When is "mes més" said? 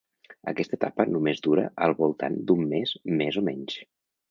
2.75-3.41